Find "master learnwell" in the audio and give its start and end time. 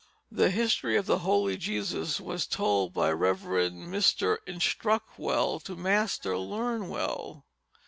5.75-7.43